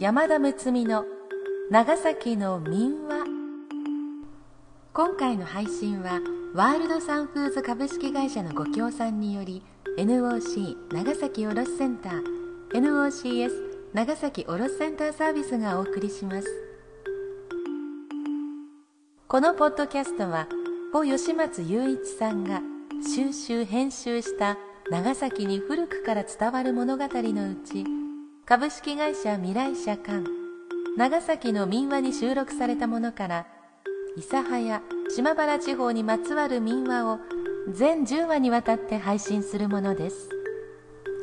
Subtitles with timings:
[0.00, 1.04] 山田睦美の
[1.70, 3.26] 長崎の民話。
[4.94, 6.20] 今回の配信は
[6.54, 9.62] ワールドサンフーズ株式会社のご協賛により
[9.98, 12.22] NOC 長崎卸センター
[12.72, 13.50] NOCS
[13.92, 16.48] 長崎卸センターサービスがお送りします。
[19.28, 20.48] このポッドキャストは
[20.94, 22.62] 小吉松雄一さんが
[23.06, 24.56] 収集編集した
[24.90, 27.99] 長崎に古くから伝わる物語のうち
[28.50, 30.24] 株式会社未来社館。
[30.96, 33.46] 長崎の民話に収録されたものから
[34.16, 34.82] 諫早
[35.14, 37.20] 島原地方にまつわる民話を
[37.72, 40.28] 全10話にわたって配信するものです。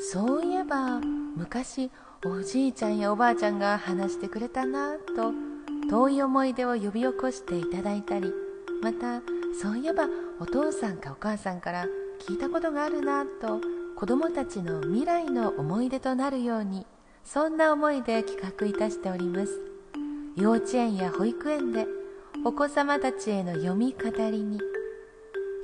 [0.10, 1.02] そういえば
[1.36, 1.92] 昔
[2.26, 5.34] おじいちゃんやおばあちゃんが話してくれたなと
[5.90, 8.32] 遠い思い出を呼び起こしていただいたり
[8.82, 9.22] また
[9.62, 10.08] そういえば
[10.40, 11.88] お父さんかお母さんから
[12.26, 13.60] 聞いたことがあるなと
[13.98, 16.86] 子供たちの未来の思い出となるように
[17.28, 19.60] そんな思いで企画いたしております。
[20.38, 21.86] 幼稚園や保育園で
[22.46, 24.62] お子様たちへの読み語りに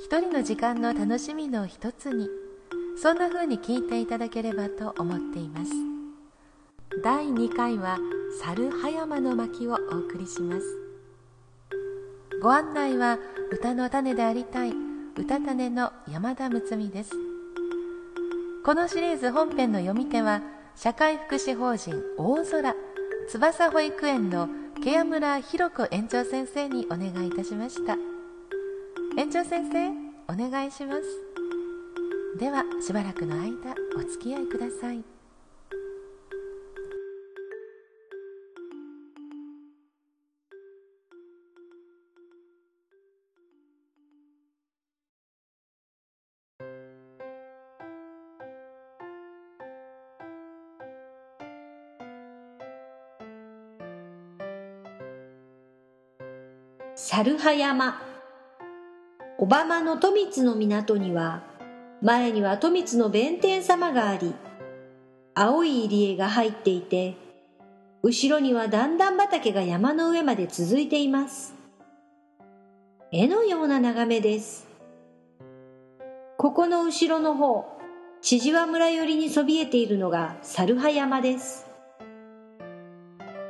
[0.04, 2.28] 一人の時間の楽しみの一つに
[3.00, 5.70] そんな風に聞いていただければと思っています。
[7.02, 7.96] 第2回は
[8.42, 10.62] 猿葉山の巻をお送りします。
[12.42, 13.18] ご案内は
[13.50, 14.74] 歌の種でありたい
[15.16, 17.10] 歌種の山田睦美です。
[18.62, 20.42] このシリーズ本編の読み手は
[20.76, 22.74] 社会福祉法人大空
[23.28, 24.48] 翼保育園の
[24.82, 27.96] ケア村弘子園長先生にお願いいたしました。
[29.16, 29.88] 園長先生
[30.28, 31.02] お願いします。
[32.38, 35.13] ではしばらくの間お付き合いください。
[56.96, 58.00] 猿葉山
[59.36, 61.42] 小浜の富津の港には
[62.00, 64.32] 前には富津の弁天様があり
[65.34, 67.16] 青い入り江が入っていて
[68.04, 71.54] 後ろには段々畑が山の上まで続いています。
[73.10, 74.68] 絵のような眺めです。
[76.36, 77.64] ここの後ろの方
[78.20, 81.66] 千々和村寄りにそびえているのが猿葉山です。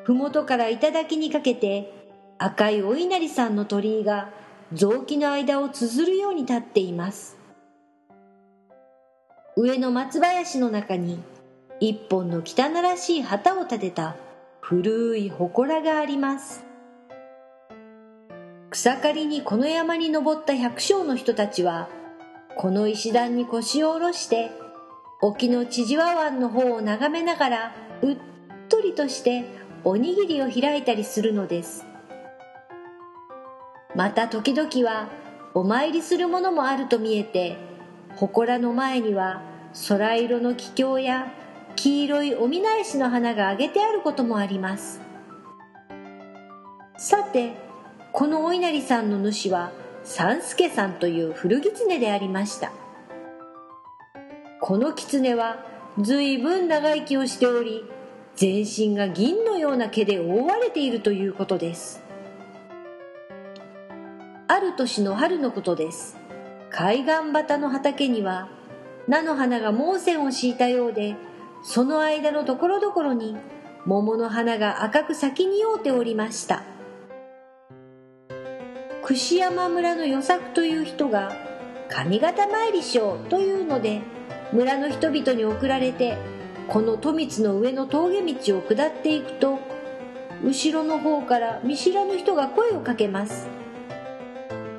[0.04, 2.03] 麓から頂にかけて
[2.38, 4.30] 赤いお稲荷さんの鳥居が
[4.72, 7.36] 雑木の間を綴るように立っています。
[9.56, 11.20] 上の松林の中に
[11.78, 14.16] 一本の汚らしい旗を立てた
[14.60, 16.64] 古い祠があります。
[18.70, 21.88] 草刈りにこの山に登った百姓の人たちは
[22.56, 24.50] この石段に腰を下ろして
[25.22, 28.16] 沖の千々和湾の方を眺めながらうっ
[28.68, 29.44] とりとして
[29.84, 31.93] おにぎりを開いたりするのです。
[33.94, 35.08] また時々は
[35.54, 37.56] お参りするものもあると見えて
[38.16, 39.42] 祠の前には
[39.88, 41.32] 空色の桔梗や
[41.76, 45.00] 黄色いおみなえしの花があげてあることもあります。
[46.96, 47.54] さて
[48.12, 49.72] このお稲荷さんの主は
[50.04, 52.72] 三助さんという古狐でありました。
[54.60, 55.64] この狐は
[56.00, 57.84] 随分長生きをしており
[58.36, 62.02] 全身が銀のような毛で覆われているということです。
[64.76, 66.16] 年の春のことです。
[66.70, 68.48] 海岸端の畑には
[69.06, 71.16] 菜の花が猛線を敷いたようで
[71.62, 73.36] その間のところどころに
[73.86, 76.62] 桃の花が赤く咲きにおうておりました。
[79.04, 81.36] 串山村の与作という人が
[81.88, 84.00] 上方参りしようというので
[84.52, 86.16] 村の人々に送られて
[86.68, 89.58] この富津の上の峠道を下っていくと
[90.42, 93.53] 後ろの方から見知らぬ人が声をかけます。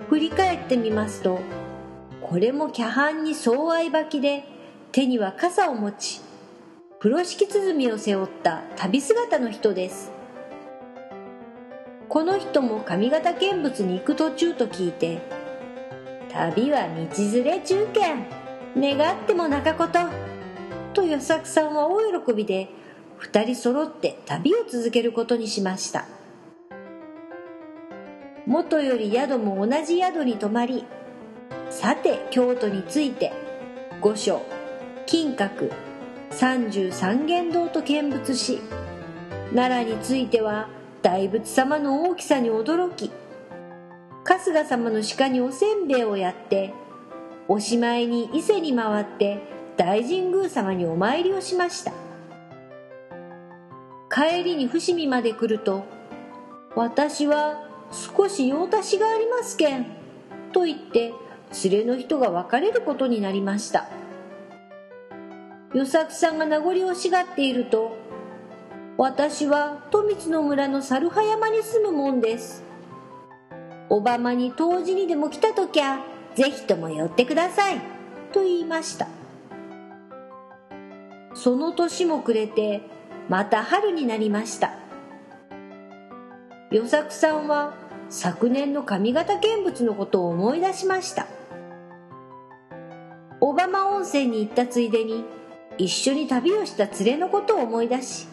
[0.10, 1.40] 振り返ってみますと
[2.22, 4.44] これも茶飯に総合履きで
[4.92, 6.22] 手には傘を持ち
[7.00, 10.12] 風呂敷鼓を背負った旅姿の人です。
[12.10, 15.20] この人も上方見物に行く途中と聞いて
[16.32, 18.26] 旅は道連れ中堅
[18.78, 20.00] 願っても中こと
[20.94, 22.70] と与作さんは大喜びで
[23.18, 26.15] 二人揃って旅を続けることにしました。
[28.46, 30.86] 元より宿も同じ宿に泊まり
[31.70, 33.34] さて京都について
[34.02, 34.42] 御所
[35.06, 35.72] 金閣
[36.30, 38.60] 三十三間堂と見物し
[39.54, 40.70] 奈良については
[41.02, 43.12] 大仏様の大きさに驚き
[44.24, 46.74] 春日様の鹿におせんべいをやって
[47.48, 49.40] おしまいに伊勢に回って
[49.78, 51.92] 大神宮様にお参りをしました。
[54.16, 55.84] 帰りに伏見まで来ると
[56.74, 59.86] 私は少し用足しがありますけん
[60.52, 61.14] と言って
[61.64, 63.88] 連れの人が別れることになりました。
[65.74, 67.98] 与作さんが名残惜しがっていると
[68.98, 72.64] 私は富津の村の猿葉山に住むもんです。
[73.90, 76.00] おばまに当時にでも来たときゃ
[76.34, 77.82] ぜひとも寄ってください
[78.32, 79.08] と言いました。
[81.34, 82.82] その年も暮れて
[83.28, 84.85] また春になりました。
[86.72, 87.74] 与作さんは
[88.10, 91.28] 昨年の上方見物のことを思い出しました。
[93.40, 95.24] 小浜温泉に行ったついでに
[95.78, 98.28] 一緒に旅をした連れのことを思い出し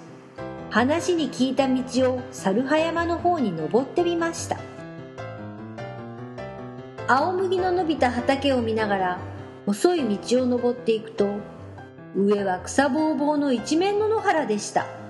[0.70, 4.58] 話に聞いた道を猿葉山の方に登ってみました。
[7.08, 9.18] 青麦の伸びた畑を見ながら
[9.66, 11.28] 細い道を登っていくと
[12.16, 15.01] 上は草ぼうぼうの一面の野原でした。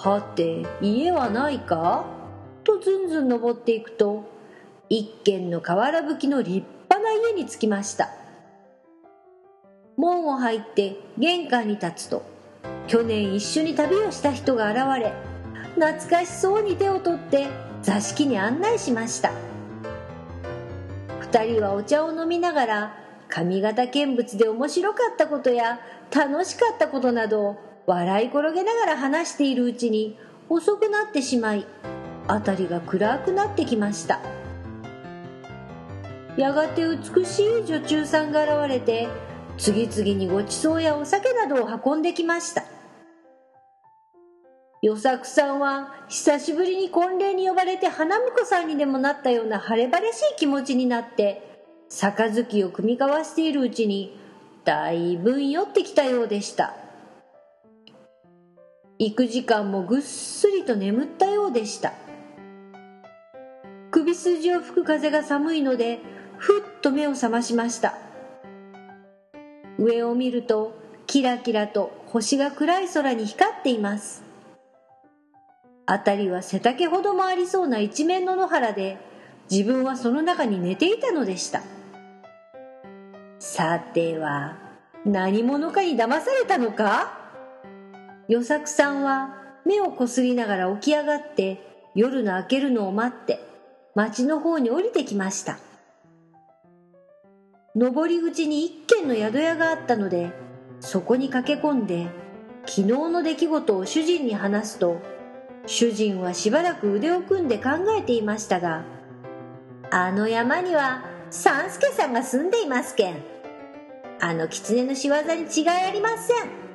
[0.00, 2.04] はて家はないか？
[2.62, 4.30] とずんずん登っていくと
[4.88, 8.08] 一軒の瓦葺きの立派な家に着きました。
[9.96, 12.22] 門を入って玄関に立つと
[12.86, 15.12] 去年一緒に旅をした人が現れ
[15.74, 17.48] 懐かしそうに手を取って
[17.82, 19.32] 座敷に案内しました。
[21.20, 22.96] 二人はお茶を飲みながら
[23.28, 25.80] 上方見物で面白かったことや
[26.14, 30.18] 楽しかったことなどを笑い転げながら話しているうちに
[30.50, 31.66] 遅くなってしまい
[32.28, 34.20] 辺りが暗くなってきました。
[36.36, 39.08] やがて美しい女中さんが現れて
[39.56, 42.64] 次々にごちそうやお酒などを運んできました。
[44.82, 54.20] 与作さんは久しぶりに婚礼に呼ばれて花婿さんにでもなったような晴れ晴れしい気持ちになって杯を酌み交わしているうちに
[54.66, 56.87] だいぶん酔ってきたようでした。
[59.00, 61.92] 行く時間もぐっすりと眠ったようでした。
[63.92, 66.00] 首筋を吹く風が寒いので
[66.36, 67.94] ふっと目を覚ましました。
[69.78, 70.74] 上を見ると
[71.06, 74.24] キラキラと星が暗い空に光っています。
[75.86, 78.98] 辺りは背丈ほどもありそうな一面の野原で
[79.48, 81.62] 自分はその中に寝ていたのでした。
[83.38, 84.56] さては
[85.04, 87.17] 何者かに騙されたのか？
[88.28, 89.34] 与作さんは
[89.64, 93.40] 目をこすりながら起き上がって夜の明けるのを待って
[93.94, 95.58] 町の方に降りてきました。
[97.74, 100.32] 登り口に一軒の宿屋があったので
[100.80, 102.08] そこに駆け込んで
[102.66, 105.00] 昨日の出来事を主人に話すと
[105.66, 108.84] 主人はしばらく腕を組んで考えていましたが
[109.90, 113.16] あの山には三助さんが住んでいますけん。
[114.20, 116.67] あの狐の仕業に違いありません。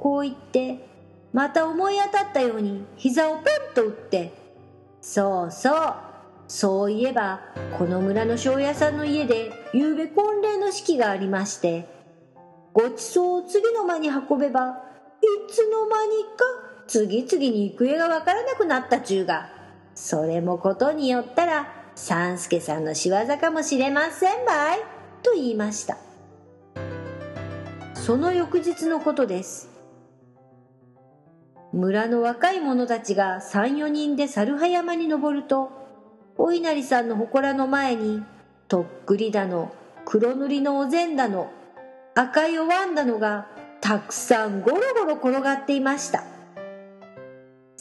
[0.00, 0.88] こう言って
[1.32, 3.44] また思い当たったように膝をポン
[3.74, 4.32] と打って
[5.00, 5.94] そうそう
[6.48, 7.40] そういえば
[7.78, 11.86] この村の庄屋さんの家で夕べ婚礼の式がありまして
[12.72, 14.82] ごちそうを次の間に運べば
[15.22, 19.48] いつの間にか次々に行方がわからなくなったちゅうが、
[19.94, 24.80] それもことによったら、三助さんの仕業かもしれませんばい、
[25.22, 25.98] と言いました。
[27.94, 29.68] その翌日のことです。
[31.72, 35.70] 村の若い者たちが三四人で猿葉山に登ると、
[36.36, 38.22] お稲荷さんの祠の前に、
[38.68, 39.72] とっくりだの、
[40.04, 41.50] 黒塗りのお膳だの、
[42.14, 43.46] 赤いお椀だのが、
[43.80, 46.24] たくさんゴロゴロ転がっていました。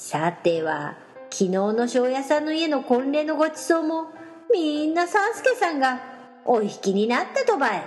[0.02, 0.96] さては
[1.30, 4.06] 昨日の庄屋さんの家の婚礼のごちそうも
[4.50, 6.00] みんな三助さんが
[6.46, 7.84] お引きになったとばえ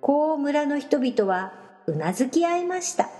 [0.00, 1.52] こう村の人々は
[1.86, 3.10] うなずき合いました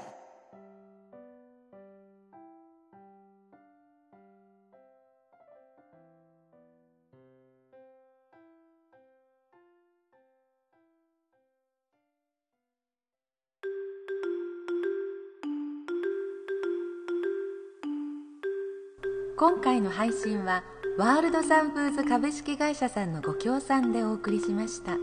[19.38, 20.64] 今回の配信は
[20.96, 24.96] ワールドサンフーズ株式会社さんのご協賛でお送りしました。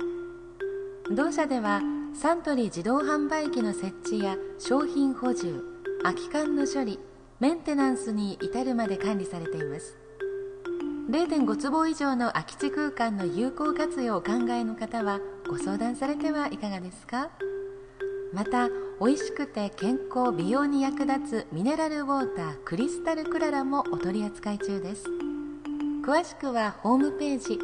[1.15, 1.81] 同社では
[2.19, 5.63] サントリー自動販売機の設置や商品補充
[6.01, 6.99] 空き缶の処理
[7.39, 9.95] メンテナンスに至るまで管理されています。
[11.11, 17.29] 0.5坪以上の空き地空間の有効活用をお考えの方はご相談されてはいかがですか？
[18.33, 25.05] また美味しくて健康美容に役立つミネラルウォータークリスタルクララもお取り扱い中です。
[26.03, 27.59] 詳しくはホームページ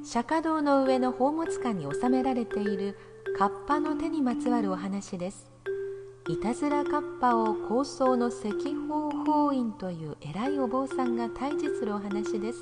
[0.02, 2.98] 釈迦堂の上の宝物館に収められている
[3.38, 5.52] カッパの手にまつわるお話です。
[6.30, 12.60] いたずらカッパを高僧の石宝法院という偉いお坊さんが退治するお話です。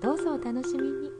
[0.00, 1.10] どうぞお楽しみに。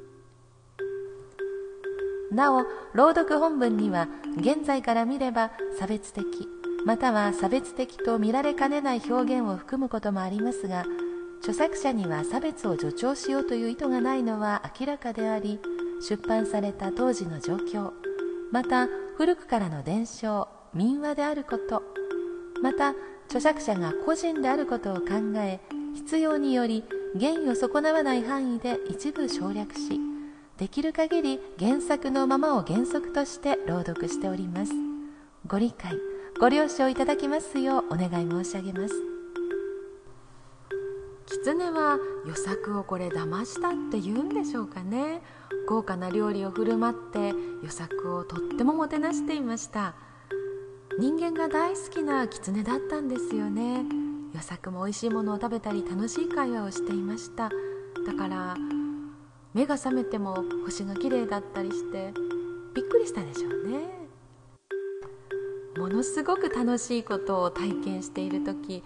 [2.33, 4.09] なお朗読本文には
[4.39, 6.25] 現在から見れば差別的
[6.87, 10.87] または差別的と見られかねない表現を含むこともありますが
[11.41, 15.59] 著作者には差別を助長しようという意図がないのは明らかであり
[16.07, 17.91] 出版された当時の状況
[18.53, 21.83] また古くからの伝承民話であること
[22.63, 22.95] また
[23.27, 25.05] 著作者が個人であることを考
[25.37, 25.61] え
[25.95, 26.85] 必要により
[27.19, 30.01] 原意を損なわない範囲で一部省略し
[30.59, 34.73] できる限り原作のままを原則として朗読しております。
[35.47, 35.95] ご理解
[36.39, 39.10] ご了承いただきますようお願い申し上げます。
[41.31, 45.23] 狐は予作をこれ騙したって言うんでしょうかね。
[45.69, 47.33] 豪華な料理を振る舞って
[47.63, 49.95] 予作をとってももてなしていました。
[50.99, 53.85] 人間が大好きな狐だったんですよね。
[54.35, 57.49] 予作も美味しいものを食べたり楽しい会話をしていました。
[58.07, 58.57] だから
[59.55, 62.13] 目が覚めても星が綺麗だったりして
[62.75, 63.89] びっくりしたでしょうね。
[65.77, 68.83] ものすごく楽しいことを体験している時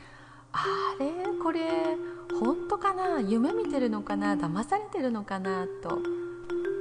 [0.52, 0.66] あ
[1.00, 1.10] れ？
[1.42, 1.96] これ
[2.40, 3.20] 本当かな？
[3.20, 4.36] 夢見てるのかな？
[4.36, 5.66] 騙されてるのかな？
[5.82, 5.98] と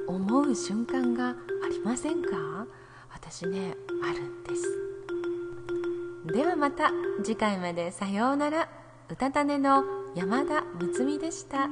[0.07, 1.35] 思う瞬間があ
[1.69, 2.65] りませんか？
[3.13, 6.33] 私ねあるんです。
[6.33, 6.91] ではまた
[7.23, 7.91] 次回まで。
[7.91, 8.69] さようなら。
[9.09, 9.83] うたた寝の
[10.15, 11.67] 山田睦美でした。